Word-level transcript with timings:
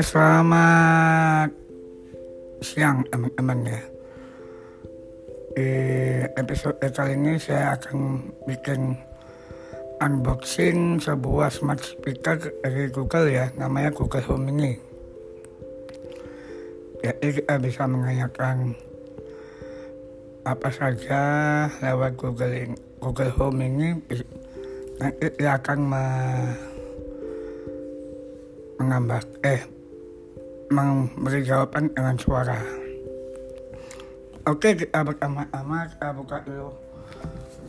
Selamat 0.00 1.52
siang 2.64 3.04
teman-teman 3.12 3.68
ya. 3.68 3.82
Di 5.52 5.70
episode 6.40 6.80
kali 6.80 7.20
ini 7.20 7.36
saya 7.36 7.76
akan 7.76 8.24
bikin 8.48 8.96
unboxing 10.00 11.04
sebuah 11.04 11.52
smart 11.52 11.84
speaker 11.84 12.40
dari 12.64 12.88
Google 12.88 13.28
ya, 13.28 13.52
namanya 13.60 13.92
Google 13.92 14.24
Home 14.24 14.48
ini. 14.48 14.72
Jadi 17.04 17.36
kita 17.36 17.60
bisa 17.60 17.84
menanyakan 17.84 18.72
apa 20.48 20.68
saja 20.72 21.20
lewat 21.84 22.16
Google 22.16 22.56
ini, 22.56 22.76
Google 23.04 23.36
Home 23.36 23.60
ini 23.68 23.88
nanti 24.96 25.28
dia 25.36 25.60
akan 25.60 25.78
me, 25.84 26.04
mengambak 28.80 29.28
eh 29.44 29.79
memberi 30.70 31.42
jawaban 31.42 31.90
dengan 31.90 32.14
suara. 32.14 32.62
Oke 34.46 34.78
kita 34.78 35.02
pertama-tama 35.02 35.90
kita 35.90 36.08
buka 36.14 36.38
dulu 36.46 36.70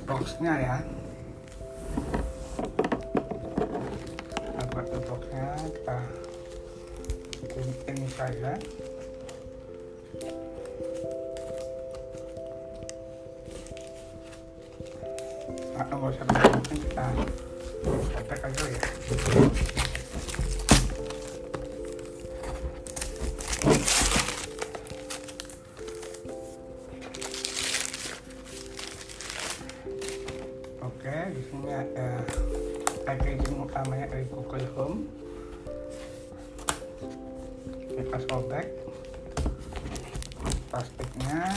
boxnya 0.06 0.54
ya. 0.62 0.78
Kita 4.38 4.62
buka 4.70 4.82
dulu 4.86 5.02
boxnya 5.10 5.46
kita 5.74 5.98
ini 7.90 8.08
saja. 8.14 8.54
atau 15.82 15.98
nggak 15.98 16.14
usah 16.14 16.26
kita 16.78 17.06
kontak 18.14 18.40
aja 18.46 18.64
ya 18.70 18.82
di 31.32 31.42
sini 31.48 31.72
ada 31.72 32.08
packaging 33.08 33.64
utamanya 33.64 34.12
dari 34.12 34.28
Google 34.28 34.68
Home 34.76 35.08
kita 37.92 38.18
sobek. 38.28 38.68
Plastiknya 40.72 41.56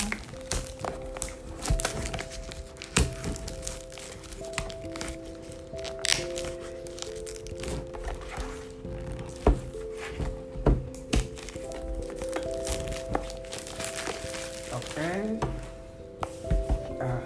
Oke, 14.74 15.10
nah, 16.98 17.22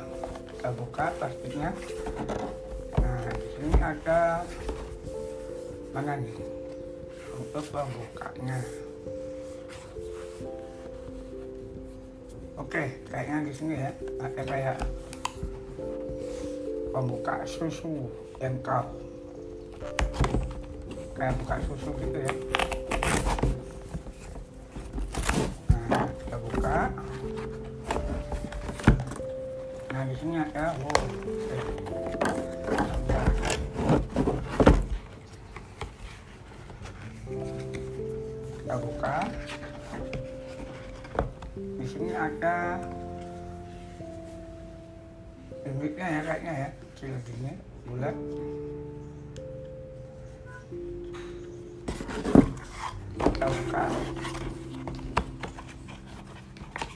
kita 0.52 0.68
buka 0.72 1.04
plastiknya. 1.16 1.72
Ada 3.88 4.44
nih 5.96 6.36
untuk 7.40 7.64
pembukanya. 7.72 8.60
Oke, 12.60 13.00
kayaknya 13.08 13.48
di 13.48 13.52
sini 13.56 13.80
ya 13.80 13.88
ada 14.20 14.42
kayak 14.44 14.76
pembuka 16.92 17.40
susu 17.48 18.12
engkau. 18.44 18.92
Kayak 21.16 21.32
buka 21.40 21.56
susu 21.64 21.90
gitu 21.96 22.18
ya. 22.20 22.32
Nah, 25.88 26.04
kita 26.12 26.36
buka. 26.36 26.78
Nah 29.88 30.02
di 30.04 30.14
sini 30.20 30.36
ada 30.44 30.76
wow. 30.76 31.02
Kecil 46.98 47.14
bulat. 47.86 48.16
Kita 53.22 53.46
buka 53.46 53.84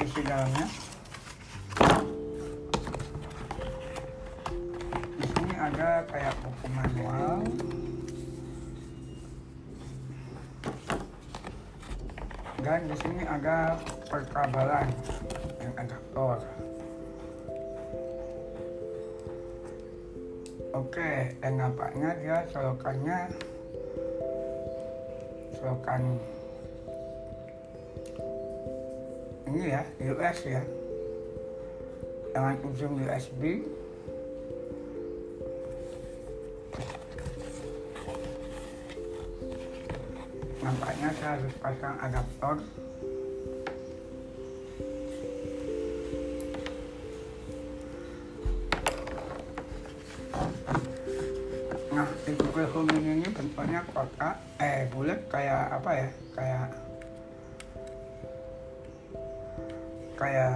isi 0.03 0.21
dalamnya. 0.27 0.67
di 5.23 5.27
sini 5.31 5.55
ada 5.55 6.03
kayak 6.11 6.35
buku 6.43 6.67
manual 6.75 7.39
dan 12.59 12.81
di 12.91 12.97
sini 12.99 13.23
ada 13.23 13.79
perkabalan 14.11 14.91
yang 15.63 15.75
adaptor 15.79 16.43
oke 20.73 21.11
dan 21.41 21.53
nampaknya 21.61 22.11
dia 22.21 22.37
solokannya 22.49 23.19
solokan 25.61 26.03
ini 29.53 29.63
ya 29.69 29.83
US 30.17 30.39
ya. 30.49 30.65
Dengan 32.33 32.57
ujung 32.65 32.97
USB 32.97 33.61
nampaknya 40.65 41.09
saya 41.21 41.31
harus 41.37 41.53
pasang 41.61 41.97
adaptor 42.01 42.57
Home 52.71 52.95
ini 52.95 53.27
bentuknya 53.27 53.83
kotak 53.91 54.39
eh 54.63 54.87
bulat 54.95 55.19
kayak 55.27 55.83
apa 55.83 55.91
ya 55.91 56.09
kayak 56.39 56.67
kayak 60.15 60.55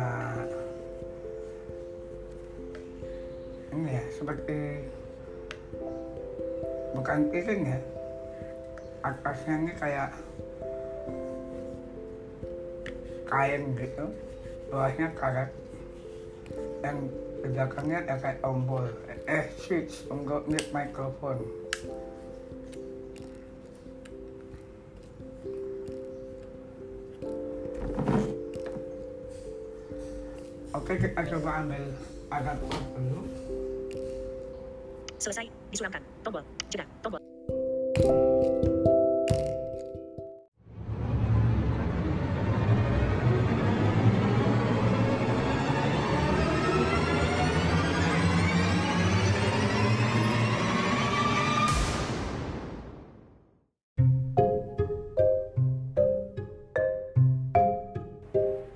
ini 3.74 3.90
ya 3.90 4.04
seperti 4.14 4.58
bukan 6.94 7.18
piring 7.34 7.62
ya 7.74 7.80
atasnya 9.02 9.54
ini 9.66 9.72
kayak 9.74 10.10
kain 13.26 13.62
gitu 13.74 14.06
bawahnya 14.70 15.10
karet 15.18 15.50
dan 16.78 17.10
di 17.42 17.48
belakangnya 17.50 17.98
ada 18.06 18.14
kayak 18.22 18.38
tombol. 18.42 18.86
Eh 19.26 19.50
switch 19.58 20.06
untuk 20.06 20.46
mute 20.46 20.70
mikrofon 20.70 21.66
ambil 31.56 31.84
adaptor 32.28 32.80
dulu 33.00 33.24
Selesai. 35.16 35.48
Disulamkan. 35.72 36.03
Tombol. 36.22 36.44
Jeda. 36.68 36.84
Tombol. 37.00 37.18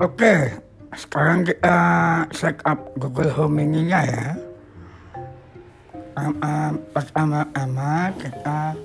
Oke, 0.01 0.60
sekarang 1.01 1.49
kita 1.49 1.77
set 2.37 2.61
up 2.69 2.93
Google 3.01 3.33
Home 3.33 3.65
ininya 3.65 4.01
ya. 4.05 4.29
Um, 6.21 6.37
um, 6.45 6.73
Pertama-tama 6.93 8.13
kita 8.21 8.77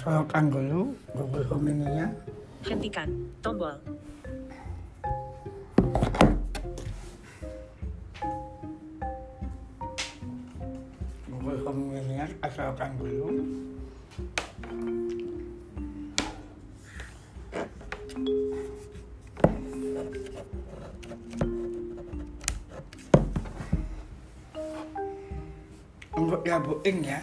colokkan 0.00 0.48
dulu 0.48 0.96
Google 1.12 1.44
Home 1.52 1.66
ininya. 1.76 2.08
Hentikan. 2.64 3.12
Tombol. 3.44 3.76
Google 11.28 11.60
Home 11.68 12.00
ininya 12.00 12.24
kita 12.32 12.48
colokkan 12.48 12.90
dulu. 12.96 13.28
Ya 26.16 26.56
buing 26.56 27.04
ya. 27.04 27.20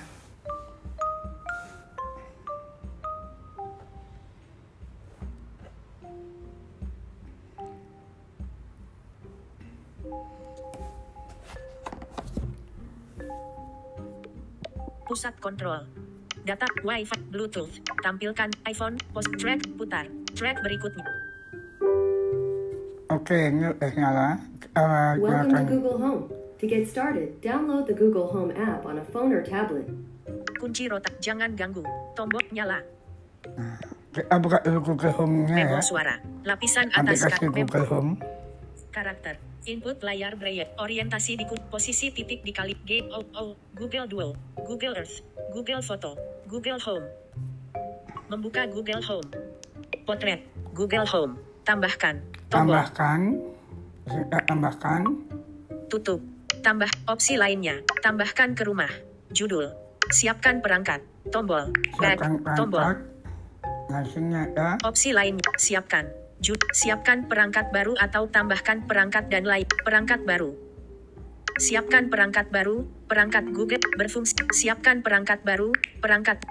Pusat 15.09 15.35
kontrol. 15.41 15.81
Data 16.43 16.65
Wi-Fi 16.81 17.19
Bluetooth. 17.29 17.69
Tampilkan 18.01 18.49
iPhone 18.65 18.97
post 19.13 19.29
track 19.37 19.61
putar. 19.77 20.09
Track 20.33 20.61
berikutnya. 20.65 21.05
Oke, 23.13 23.53
ini 23.53 23.69
udah 23.69 23.91
nyala. 23.93 24.52
Uh, 24.73 25.13
Welcome 25.19 25.53
to. 25.53 25.63
Google 25.69 25.97
Home. 25.99 26.23
To 26.59 26.65
get 26.65 26.87
started, 26.87 27.41
download 27.41 27.85
the 27.85 27.93
Google 27.93 28.31
Home 28.31 28.49
app 28.51 28.85
on 28.85 28.97
a 28.97 29.05
phone 29.05 29.29
or 29.29 29.43
tablet. 29.43 29.85
Kunci 30.55 30.87
rotak 30.87 31.19
jangan 31.19 31.53
ganggu. 31.53 31.83
Tombol 32.15 32.39
nyala. 32.49 32.79
Kita 34.09 34.39
buka 34.39 34.63
dulu 34.63 34.79
Google 34.81 35.11
Home-nya 35.13 35.51
ya. 35.51 35.67
Memo 35.67 35.83
suara. 35.83 36.15
Lapisan 36.41 36.87
atas 36.89 37.21
Aplikasi 37.21 37.35
ka- 37.35 37.43
memo 37.43 37.55
Google 37.59 37.85
Home. 37.91 38.11
karakter. 38.89 39.35
Input 39.65 39.99
layar 40.01 40.33
braille. 40.33 40.71
Orientasi 40.75 41.35
di 41.35 41.45
posisi 41.67 42.09
titik 42.09 42.41
dikali 42.41 42.77
G 42.81 43.03
O 43.11 43.19
O. 43.35 43.43
Google 43.75 44.07
Duo. 44.07 44.27
Google 44.63 44.95
Earth. 44.95 45.19
Google 45.51 45.83
Foto. 45.83 46.15
Google 46.47 46.79
Home. 46.79 47.05
Membuka 48.25 48.65
Google 48.65 49.03
Home. 49.03 49.27
Potret. 50.07 50.41
Google 50.71 51.05
Home. 51.05 51.35
Tambahkan. 51.61 52.23
Tombol. 52.47 52.79
Tambahkan. 52.79 53.19
Tambahkan. 54.47 55.01
Tutup. 55.87 56.19
Tambah 56.63 56.87
opsi 57.07 57.35
lainnya. 57.35 57.83
Tambahkan 58.03 58.55
ke 58.55 58.63
rumah. 58.67 58.91
Judul. 59.31 59.71
Siapkan 60.11 60.59
perangkat. 60.59 61.03
Tombol. 61.31 61.71
Back. 61.99 62.19
Tombol. 62.55 62.79
perangkat. 62.79 62.97
Langsungnya 63.91 64.43
ya. 64.51 64.67
Opsi 64.83 65.15
lain. 65.15 65.39
Siapkan. 65.55 66.07
Jud. 66.43 66.59
Siapkan 66.75 67.31
perangkat 67.31 67.71
baru 67.71 67.95
atau 67.99 68.27
tambahkan 68.27 68.83
perangkat 68.87 69.31
dan 69.31 69.47
lain. 69.47 69.67
Perangkat 69.83 70.27
baru. 70.27 70.51
Siapkan 71.55 72.11
perangkat 72.11 72.51
baru. 72.51 72.83
Perangkat 73.07 73.51
Google 73.55 73.83
berfungsi. 73.95 74.35
Siapkan 74.51 74.99
perangkat 74.99 75.43
baru. 75.47 75.71
Perangkat. 76.03 76.43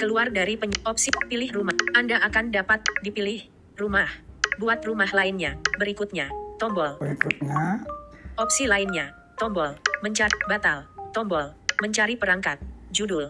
Keluar 0.00 0.32
dari 0.32 0.56
opsi 0.88 1.12
pilih 1.28 1.52
rumah. 1.52 1.76
Anda 1.92 2.16
akan 2.24 2.56
dapat 2.56 2.80
dipilih 3.04 3.44
rumah. 3.76 4.29
Buat 4.58 4.82
rumah 4.82 5.08
lainnya. 5.12 5.54
Berikutnya. 5.78 6.32
Tombol. 6.58 6.98
Berikutnya. 7.00 7.84
Opsi 8.36 8.64
lainnya, 8.64 9.12
tombol, 9.36 9.76
mencari, 10.00 10.32
batal, 10.48 10.88
tombol, 11.12 11.52
mencari 11.80 12.16
perangkat, 12.16 12.56
judul. 12.88 13.28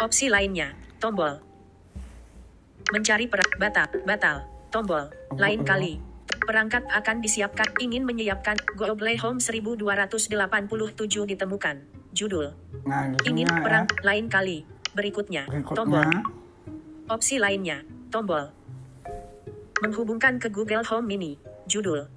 Opsi 0.00 0.32
lainnya, 0.32 0.72
tombol, 0.96 1.40
mencari 2.88 3.28
perangkat, 3.28 3.56
batal, 3.60 3.88
batal, 4.08 4.36
tombol, 4.72 5.12
lain 5.36 5.60
kali. 5.60 6.00
Perangkat 6.44 6.88
akan 6.88 7.20
disiapkan, 7.20 7.68
ingin 7.80 8.08
menyiapkan, 8.08 8.56
Google 8.80 9.12
Home 9.20 9.40
1287 9.44 11.28
ditemukan, 11.28 11.76
judul. 12.16 12.56
Nah, 12.88 13.12
Ingin 13.28 13.48
ya. 13.48 13.60
perang, 13.60 13.86
lain 14.04 14.28
kali. 14.32 14.64
Berikutnya, 14.96 15.44
tombol, 15.76 16.00
Berikutnya. 16.00 17.12
opsi 17.12 17.36
lainnya, 17.36 17.84
tombol. 18.08 18.55
Menghubungkan 19.84 20.40
ke 20.40 20.48
Google 20.48 20.80
Home 20.88 21.04
Mini, 21.04 21.36
judul. 21.68 22.08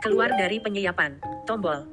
Keluar 0.00 0.32
dari 0.32 0.56
penyiapan. 0.64 1.20
Tombol. 1.44 1.84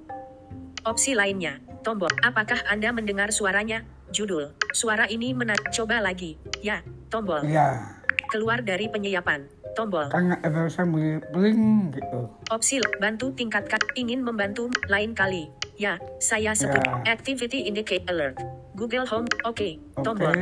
Opsi 0.88 1.12
lainnya. 1.12 1.60
Tombol. 1.84 2.08
Apakah 2.24 2.64
Anda 2.72 2.96
mendengar 2.96 3.36
suaranya? 3.36 3.84
Judul. 4.16 4.56
Suara 4.72 5.04
ini 5.12 5.36
menarik. 5.36 5.68
Coba 5.76 6.00
lagi. 6.00 6.40
Ya. 6.64 6.80
Tombol. 7.12 7.44
Iya. 7.44 8.00
Keluar 8.32 8.64
dari 8.64 8.88
penyiapan. 8.88 9.52
Tombol. 9.76 10.08
Karena 10.08 10.40
ada 10.40 10.64
usah 10.64 10.88
beli 10.88 11.20
bling 11.36 11.92
gitu. 11.92 12.32
Opsi 12.48 12.80
bantu 13.04 13.36
tingkatkan. 13.36 13.84
Ingin 14.00 14.24
membantu 14.24 14.72
lain 14.88 15.12
kali. 15.12 15.52
Ya. 15.76 16.00
Saya 16.24 16.56
skip. 16.56 16.80
Ya. 16.80 17.04
Activity 17.12 17.68
indicate 17.68 18.08
alert. 18.08 18.40
Google 18.78 19.10
Home. 19.10 19.26
Oke. 19.44 19.82
Oke. 19.98 20.06
Tombol. 20.06 20.38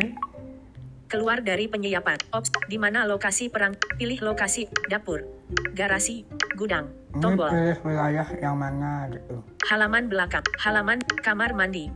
Keluar 1.08 1.40
dari 1.40 1.72
penyiapan. 1.72 2.20
Ops. 2.36 2.52
Di 2.68 2.76
mana 2.76 3.08
lokasi 3.08 3.48
perang? 3.48 3.80
Pilih 3.96 4.20
lokasi. 4.20 4.68
Dapur. 4.92 5.24
Garasi. 5.72 6.28
Gudang. 6.60 6.92
Ini 7.16 7.24
Tombol. 7.24 7.48
pilih 7.48 7.80
wilayah 7.88 8.28
yang 8.44 8.60
mana 8.60 9.08
gitu. 9.08 9.40
Halaman 9.72 10.12
belakang, 10.12 10.44
halaman 10.60 11.00
kamar 11.24 11.56
mandi, 11.56 11.88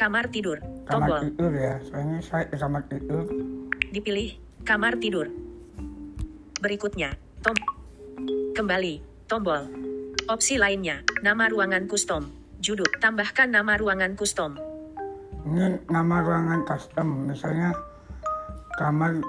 kamar 0.00 0.32
tidur, 0.32 0.64
Kamar 0.88 0.88
tombol, 0.88 1.20
tidur 1.28 1.52
ya. 1.52 1.74
Soalnya 1.84 2.18
saya 2.24 2.44
di 2.48 2.56
kamar 2.56 2.82
tidur. 2.88 3.24
dipilih, 3.92 4.40
kamar 4.64 4.96
tidur. 4.96 5.28
Berikutnya, 6.64 7.12
tom, 7.44 7.52
kembali, 8.56 9.04
tombol. 9.28 9.68
Opsi 10.32 10.56
lainnya, 10.56 11.04
nama 11.20 11.52
ruangan 11.52 11.84
custom, 11.84 12.32
judul, 12.64 12.88
tambahkan 12.96 13.52
nama 13.52 13.76
ruangan 13.76 14.16
custom, 14.16 14.56
ini 15.46 15.78
nama 15.90 16.22
ruangan 16.22 16.62
custom. 16.66 17.30
Misalnya 17.30 17.74
kamar 18.78 19.20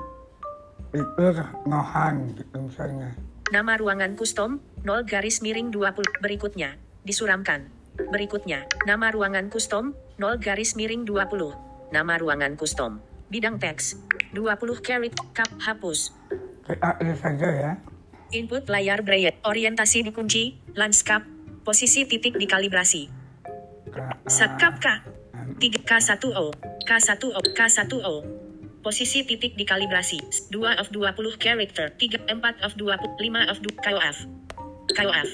fitur 0.94 1.36
Nohan 1.65 2.38
gitu 2.38 2.57
misalnya. 2.69 3.18
Nama 3.50 3.74
ruangan 3.77 4.18
custom 4.18 4.62
0 4.81 5.06
garis 5.06 5.42
miring 5.42 5.69
20 5.69 6.24
berikutnya 6.24 6.77
disuramkan. 7.06 7.69
Berikutnya 7.94 8.65
nama 8.89 9.13
ruangan 9.13 9.53
custom 9.53 9.93
0 10.17 10.41
garis 10.41 10.74
miring 10.74 11.05
20 11.05 11.93
nama 11.93 12.17
ruangan 12.17 12.58
custom 12.58 12.98
bidang 13.29 13.62
teks 13.62 13.98
20 14.34 14.82
karat 14.82 15.13
cap 15.34 15.50
hapus. 15.62 16.13
Kita 16.65 16.98
ini 17.01 17.13
saja 17.13 17.50
ya. 17.53 17.72
Input 18.34 18.65
layar 18.65 19.05
braille 19.05 19.38
orientasi 19.46 20.10
dikunci 20.10 20.58
landscape 20.74 21.25
posisi 21.62 22.10
titik 22.10 22.34
dikalibrasi. 22.38 23.10
Sekap 24.25 24.82
kak 24.82 25.12
tiga 25.57 25.79
K1O, 25.86 26.53
K1O, 26.86 27.39
K1O. 27.53 28.15
Posisi 28.83 29.24
titik 29.24 29.55
dikalibrasi, 29.55 30.19
2 30.51 30.60
of 30.79 30.91
20 30.91 31.39
character, 31.39 31.88
3, 31.95 32.27
4 32.27 32.65
of 32.67 32.75
20, 32.75 33.15
5 33.15 33.48
of 33.48 33.57
2, 33.63 33.79
KOF. 33.79 34.17
KOF. 34.91 35.29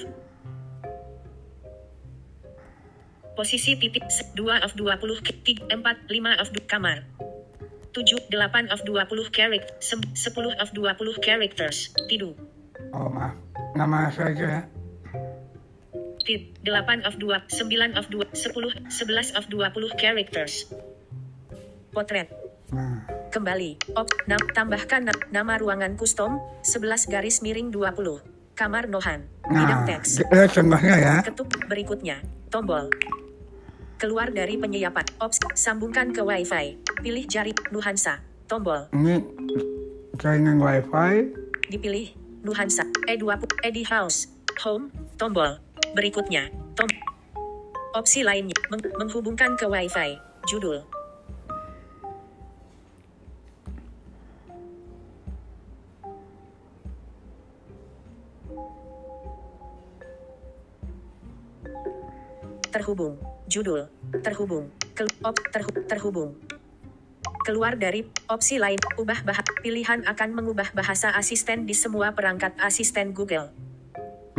Posisi 3.34 3.74
titik 3.74 4.06
dua 4.38 4.62
of 4.62 4.78
20, 4.78 4.94
3, 5.18 5.82
4, 5.82 5.82
5 5.82 6.42
of 6.42 6.48
2, 6.54 6.70
kamar. 6.70 7.02
7, 7.90 8.30
8 8.30 8.70
of 8.70 8.80
20 8.86 9.34
character, 9.34 9.74
10 9.82 10.62
of 10.62 10.70
20 10.70 11.18
characters, 11.18 11.90
tidur. 12.06 12.38
Oh 12.94 13.10
maaf, 13.10 13.34
nama 13.74 14.14
saja 14.14 14.66
Tit, 16.30 16.62
8 16.62 17.02
of 17.02 17.18
2, 17.18 17.26
9 17.26 17.98
of 17.98 18.06
2, 18.06 18.22
10, 18.22 18.54
11 18.54 19.34
of 19.34 19.50
20 19.50 19.98
characters. 19.98 20.70
Potret. 21.90 22.30
Nah, 22.70 23.02
Kembali. 23.34 23.74
Op, 23.98 24.06
nam, 24.30 24.38
tambahkan 24.54 25.10
na- 25.10 25.26
nama 25.34 25.58
ruangan 25.58 25.98
custom, 25.98 26.38
11 26.62 27.10
garis 27.10 27.42
miring 27.42 27.74
20. 27.74 28.22
Kamar 28.54 28.86
Nohan. 28.86 29.26
Bidang 29.42 29.82
nah 29.82 29.90
teks. 29.90 30.22
kita 30.22 30.46
contohnya 30.54 30.94
ya. 31.02 31.14
Ketuk 31.26 31.50
berikutnya. 31.66 32.22
Tombol. 32.46 32.86
Keluar 33.98 34.30
dari 34.30 34.54
penyiapan. 34.54 35.10
Ops, 35.18 35.42
sambungkan 35.58 36.14
ke 36.14 36.22
WiFi. 36.22 36.78
Pilih 37.02 37.26
jari 37.26 37.50
Nuhansa. 37.74 38.22
Tombol. 38.46 38.86
Ini 38.94 39.18
jaringan 40.14 40.62
wifi. 40.62 41.34
Dipilih 41.74 42.14
Nuhansa. 42.46 42.86
E20 43.10 43.66
Edi 43.66 43.82
House. 43.82 44.30
Home. 44.62 44.94
Tombol. 45.18 45.69
Berikutnya. 45.90 46.46
Tom. 46.78 46.86
Opsi 47.90 48.22
lainnya. 48.22 48.54
Meng- 48.70 48.94
menghubungkan 48.94 49.58
ke 49.58 49.66
WiFi. 49.66 50.16
Judul. 50.46 50.86
Terhubung. 62.70 63.18
Judul. 63.50 63.90
Terhubung. 64.22 64.70
Kel- 64.94 65.10
op, 65.26 65.34
terhu- 65.50 65.84
terhubung. 65.90 66.38
Keluar 67.42 67.74
dari 67.74 68.06
opsi 68.30 68.62
lain, 68.62 68.78
ubah 68.94 69.26
bahasa. 69.26 69.50
Pilihan 69.58 70.06
akan 70.06 70.30
mengubah 70.38 70.70
bahasa 70.70 71.10
asisten 71.18 71.66
di 71.66 71.74
semua 71.74 72.14
perangkat 72.14 72.54
asisten 72.62 73.10
Google. 73.10 73.50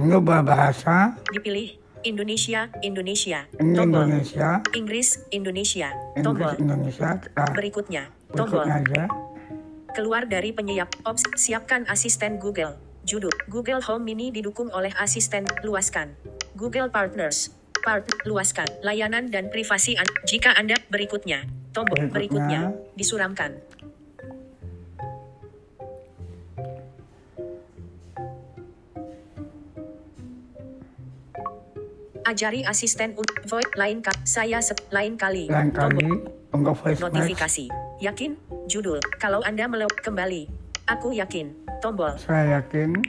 Mengubah 0.01 0.41
bahasa. 0.41 1.13
Dipilih 1.29 1.77
Indonesia, 2.01 2.74
Indonesia. 2.81 3.46
Tombol. 3.53 4.10
Indonesia. 4.10 4.65
Inggris, 4.74 5.22
Indonesia. 5.29 5.93
Inggris 5.93 6.25
Tombol. 6.25 6.51
Indonesia. 6.58 7.10
Kita 7.22 7.43
Berikutnya, 7.53 8.03
tombol. 8.34 8.65
berikutnya 8.65 8.77
aja. 8.81 9.03
Keluar 9.93 10.25
dari 10.25 10.58
penyiap 10.58 10.89
opsi. 11.05 11.29
Siapkan 11.38 11.86
asisten 11.86 12.41
Google. 12.41 12.81
Judul 13.05 13.34
Google 13.46 13.86
Home 13.86 14.10
Mini 14.10 14.34
didukung 14.34 14.74
oleh 14.74 14.89
asisten 14.98 15.46
luaskan. 15.62 16.17
Google 16.58 16.89
Partners. 16.89 17.53
Part 17.86 18.10
luaskan 18.25 18.70
layanan 18.81 19.29
dan 19.29 19.53
privasi 19.53 20.01
Anda. 20.01 20.13
Jika 20.25 20.58
Anda 20.58 20.81
berikutnya 20.89 21.46
tombol 21.74 22.10
Berikutnya. 22.10 22.13
berikutnya 22.13 22.62
disuramkan. 22.98 23.58
Ajari 32.31 32.63
asisten 32.63 33.11
untuk 33.19 33.43
voice 33.43 33.75
lain 33.75 34.00
kali. 34.00 34.15
Saya 34.23 34.63
se- 34.63 34.79
lain 34.88 35.19
kali. 35.19 35.51
Lain 35.51 35.67
kali 35.67 36.07
untuk 36.55 36.79
voice 36.79 37.03
match 37.03 37.11
notifikasi. 37.11 37.67
Yakin? 38.00 38.39
Judul. 38.71 39.03
Kalau 39.19 39.43
Anda 39.43 39.67
melewat 39.67 40.00
kembali. 40.00 40.47
Aku 40.88 41.11
yakin. 41.11 41.51
Tombol. 41.83 42.15
saya 42.15 42.61
yakin 42.63 43.03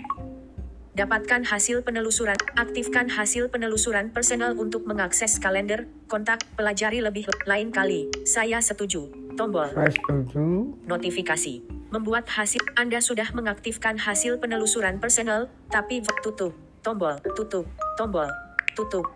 Dapatkan 0.98 1.46
hasil 1.46 1.86
penelusuran. 1.86 2.34
Aktifkan 2.58 3.06
hasil 3.14 3.46
penelusuran 3.46 4.10
personal 4.10 4.58
untuk 4.58 4.90
mengakses 4.90 5.38
kalender, 5.38 5.86
kontak, 6.10 6.42
pelajari 6.58 6.98
lebih 6.98 7.30
lain 7.46 7.70
kali. 7.70 8.10
Saya 8.26 8.58
setuju. 8.58 9.06
Tombol. 9.38 9.70
saya 9.70 9.88
setuju 9.94 10.74
Notifikasi. 10.90 11.62
Membuat 11.94 12.26
hasil 12.26 12.60
Anda 12.74 12.98
sudah 12.98 13.30
mengaktifkan 13.38 14.02
hasil 14.02 14.42
penelusuran 14.42 14.98
personal, 14.98 15.46
tapi 15.70 16.02
tutup. 16.26 16.58
Tombol. 16.82 17.22
Tutup. 17.38 17.70
Tombol. 17.94 18.26
Tutup. 18.72 19.06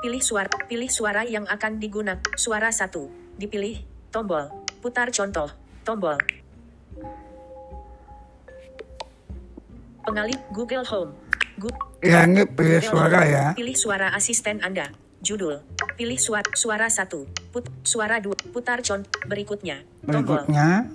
Pilih 0.00 0.20
suara. 0.20 0.50
Pilih 0.68 0.88
suara 0.88 1.24
yang 1.24 1.48
akan 1.48 1.80
digunakan. 1.80 2.20
Suara 2.36 2.68
satu. 2.68 3.08
Dipilih. 3.34 3.80
Tombol. 4.12 4.52
Putar 4.78 5.08
contoh. 5.10 5.48
Tombol. 5.82 6.20
Pengalih 10.04 10.36
Google 10.52 10.84
Home. 10.84 11.12
Gu- 11.56 11.72
ya 12.04 12.28
ini 12.28 12.44
pilih 12.44 12.82
Google 12.82 12.90
suara 12.92 13.20
Home. 13.24 13.32
ya 13.32 13.44
Pilih 13.56 13.76
suara 13.76 14.08
asisten 14.12 14.60
Anda. 14.60 14.92
Judul. 15.24 15.64
Pilih 15.96 16.20
suara 16.20 16.44
suara 16.52 16.86
satu. 16.92 17.24
Put, 17.48 17.64
suara 17.80 18.20
dua. 18.20 18.36
Putar 18.52 18.84
contoh 18.84 19.08
berikutnya. 19.24 19.80
Tombol. 20.04 20.44
berikutnya 20.44 20.92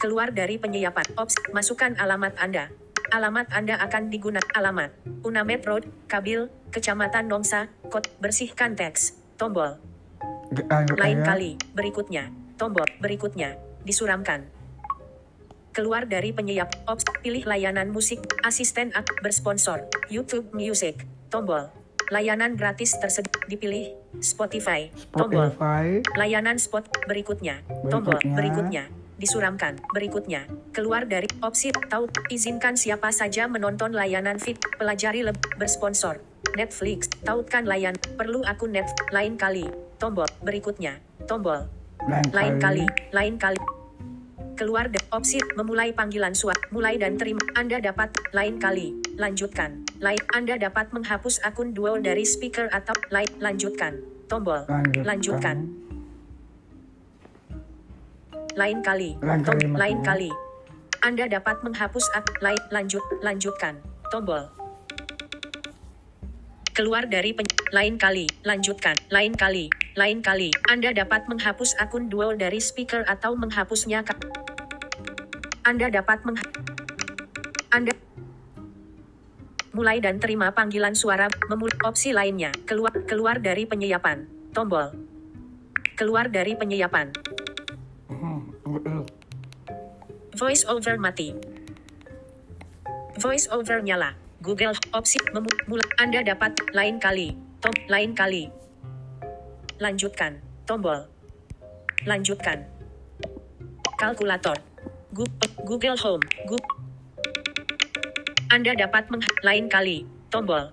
Keluar 0.00 0.32
dari 0.32 0.56
penyiapan. 0.56 1.12
Ops, 1.18 1.36
masukkan 1.52 1.92
alamat 1.98 2.32
Anda. 2.40 2.72
Alamat 3.08 3.48
Anda 3.50 3.80
akan 3.80 4.12
digunakan. 4.12 4.46
Alamat. 4.52 4.92
Unamed 5.24 5.64
Road, 5.64 5.84
Kabil, 6.06 6.52
Kecamatan 6.68 7.26
Nongsa, 7.26 7.72
Kot, 7.88 8.12
bersihkan 8.20 8.76
teks. 8.76 9.16
Tombol. 9.40 9.80
dilanjut 10.52 10.98
Lain 11.00 11.24
aja. 11.24 11.32
kali. 11.32 11.50
Berikutnya. 11.72 12.28
Tombol. 12.60 12.84
Berikutnya. 13.00 13.56
Disuramkan. 13.86 14.44
Keluar 15.72 16.04
dari 16.04 16.34
penyiap. 16.34 16.68
Ops, 16.84 17.06
pilih 17.24 17.46
layanan 17.46 17.88
musik. 17.88 18.20
Asisten 18.44 18.92
ak 18.92 19.22
bersponsor. 19.24 19.88
YouTube 20.12 20.52
Music. 20.52 21.06
Tombol. 21.32 21.70
Layanan 22.10 22.58
gratis 22.58 22.98
tersedia. 22.98 23.32
Dipilih. 23.46 23.96
Spotify. 24.18 24.90
Tombol. 25.14 25.54
Spotify 25.54 26.02
Layanan 26.18 26.58
spot 26.58 26.90
berikutnya. 27.06 27.62
Tombol 27.86 28.18
Berikutnya. 28.20 28.99
Disuramkan. 29.20 29.76
Berikutnya. 29.92 30.48
Keluar 30.72 31.04
dari 31.04 31.28
opsi 31.44 31.68
tahu 31.70 32.08
izinkan 32.32 32.80
siapa 32.80 33.12
saja 33.12 33.44
menonton 33.44 33.92
layanan 33.92 34.40
feed 34.40 34.56
pelajari 34.80 35.20
lebih 35.20 35.60
bersponsor. 35.60 36.24
Netflix. 36.56 37.12
Tautkan 37.20 37.68
layan. 37.68 37.94
Perlu 38.16 38.40
akun 38.48 38.72
net 38.72 38.88
lain 39.12 39.36
kali. 39.36 39.68
Tombol 40.00 40.24
berikutnya. 40.40 40.96
Tombol 41.28 41.68
lain, 42.32 42.56
kali. 42.56 42.88
Lain 43.12 43.36
kali. 43.36 43.60
Keluar 44.56 44.88
dari 44.88 45.04
opsi 45.12 45.40
memulai 45.56 45.92
panggilan 45.92 46.32
suara. 46.32 46.56
Mulai 46.72 46.96
dan 46.96 47.20
terima. 47.20 47.40
Anda 47.56 47.80
dapat 47.80 48.16
lain 48.32 48.56
kali. 48.56 48.96
Lanjutkan. 49.20 49.84
Lain 50.00 50.20
Anda 50.32 50.56
dapat 50.56 50.96
menghapus 50.96 51.44
akun 51.44 51.76
dual 51.76 52.00
dari 52.00 52.24
speaker 52.24 52.72
atau 52.72 52.96
lain 53.12 53.28
lanjutkan. 53.36 54.00
Tombol 54.32 54.64
Lanjutkan. 54.64 55.04
lanjutkan. 55.04 55.56
Lain 58.58 58.82
kali. 58.82 59.14
Lain 59.22 59.42
Tom- 59.44 59.58
kali 59.58 59.66
lain 59.74 59.98
maksudnya. 60.02 60.30
kali. 60.30 60.30
Anda 61.00 61.24
dapat 61.30 61.56
menghapus 61.64 62.04
ak 62.12 62.26
lain 62.42 62.62
lanjut 62.70 63.04
lanjutkan. 63.22 63.78
Tombol. 64.10 64.50
Keluar 66.74 67.04
dari 67.04 67.36
pen 67.36 67.44
lain 67.76 68.00
kali, 68.00 68.24
lanjutkan, 68.46 68.96
lain 69.12 69.36
kali, 69.36 69.68
lain 70.00 70.24
kali. 70.24 70.48
Anda 70.70 70.96
dapat 70.96 71.28
menghapus 71.28 71.76
akun 71.76 72.08
dual 72.08 72.40
dari 72.40 72.56
speaker 72.56 73.04
atau 73.04 73.36
menghapusnya 73.36 74.00
Anda 75.60 75.92
dapat 75.92 76.24
meng 76.24 76.40
Anda 77.68 77.92
mulai 79.70 80.02
dan 80.02 80.18
terima 80.18 80.50
panggilan 80.50 80.98
suara 80.98 81.30
memulai 81.46 81.78
opsi 81.86 82.10
lainnya 82.10 82.50
keluar 82.66 82.90
keluar 83.06 83.38
dari 83.38 83.64
penyiapan 83.70 84.26
tombol 84.50 84.90
keluar 85.94 86.26
dari 86.26 86.58
penyiapan 86.58 87.14
Voice 90.40 90.64
over 90.64 90.96
mati. 90.96 91.36
Voice 93.20 93.44
over 93.52 93.84
nyala. 93.84 94.16
Google 94.40 94.72
opsi 94.96 95.20
memu 95.36 95.52
mula. 95.68 95.84
Anda 96.00 96.24
dapat 96.24 96.56
lain 96.72 96.96
kali. 96.96 97.36
Tom 97.60 97.76
lain 97.92 98.16
kali. 98.16 98.48
Lanjutkan. 99.76 100.40
Tombol. 100.64 101.04
Lanjutkan. 102.08 102.64
Kalkulator. 104.00 104.56
Google 105.68 106.00
Home. 106.00 106.24
Gu- 106.48 106.68
Anda 108.48 108.72
dapat 108.72 109.12
meng 109.12 109.20
lain 109.44 109.68
kali. 109.68 110.08
Tombol. 110.32 110.72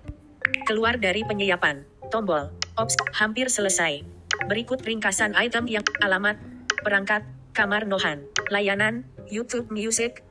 Keluar 0.64 0.96
dari 0.96 1.28
penyiapan. 1.28 1.84
Tombol. 2.08 2.48
Ops 2.80 2.96
hampir 3.12 3.52
selesai. 3.52 4.00
Berikut 4.48 4.80
ringkasan 4.80 5.36
item 5.36 5.68
yang 5.68 5.84
alamat, 6.00 6.40
perangkat, 6.80 7.20
kamar 7.52 7.84
Nohan, 7.84 8.24
layanan, 8.48 9.04
YouTube 9.30 9.68
Music, 9.70 10.24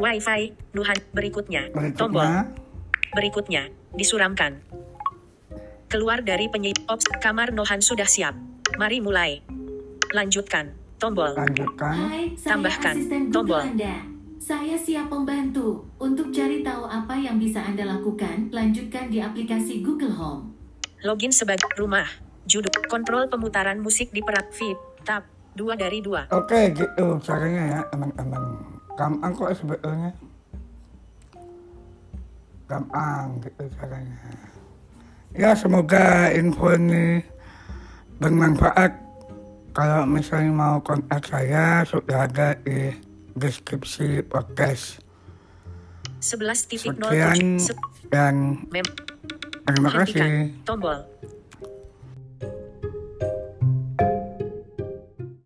Wi-Fi, 0.00 0.52
Nuhan. 0.74 0.98
Berikutnya. 1.12 1.68
Tombol. 1.94 2.24
berikutnya 2.24 2.68
Berikutnya, 3.08 3.62
disuramkan. 3.96 4.60
Keluar 5.88 6.20
dari 6.20 6.52
penyi 6.52 6.76
ops 6.84 7.08
kamar 7.24 7.56
Nohan 7.56 7.80
sudah 7.80 8.04
siap. 8.04 8.36
Mari 8.76 9.00
mulai. 9.00 9.40
Lanjutkan. 10.12 10.76
Tombol. 10.98 11.30
lanjutkan 11.32 12.10
Hai, 12.10 12.34
saya 12.34 12.58
Tambahkan. 12.58 12.94
Tombol. 13.30 13.62
Anda. 13.62 14.02
Saya 14.36 14.74
siap 14.76 15.08
membantu. 15.08 15.86
Untuk 15.96 16.34
cari 16.34 16.60
tahu 16.60 16.84
apa 16.84 17.14
yang 17.14 17.38
bisa 17.38 17.62
Anda 17.62 17.86
lakukan, 17.86 18.50
lanjutkan 18.50 19.08
di 19.08 19.22
aplikasi 19.22 19.80
Google 19.80 20.12
Home. 20.18 20.52
Login 21.06 21.30
sebagai 21.30 21.70
rumah. 21.78 22.06
Judul. 22.50 22.72
Kontrol 22.90 23.30
pemutaran 23.30 23.78
musik 23.78 24.10
di 24.10 24.20
perak 24.20 24.50
VIP. 24.52 24.76
Tab. 25.06 25.37
2 25.58 25.74
dari 25.74 25.98
2. 25.98 26.30
oke 26.30 26.60
gitu 26.78 27.04
caranya 27.26 27.62
ya 27.66 27.80
teman-teman. 27.90 28.42
Gampang 28.94 29.32
kok 29.34 29.50
sebetulnya. 29.58 30.10
Gampang 32.70 33.42
gitu 33.42 33.62
caranya. 33.74 34.18
Ya 35.34 35.50
semoga 35.58 36.30
info 36.30 36.72
ini 36.74 37.22
bermanfaat. 38.18 38.92
Kalau 39.74 40.02
misalnya 40.10 40.50
mau 40.50 40.76
kontak 40.82 41.22
saya 41.26 41.86
sudah 41.86 42.26
ada 42.26 42.58
di 42.66 42.90
deskripsi 43.38 44.26
podcast. 44.26 44.98
11.07. 46.18 46.98
sekian 46.98 47.38
Se- 47.62 47.78
dan 48.10 48.66
terima 49.62 49.90
kasih. 49.94 50.50
Tombol. 50.66 51.06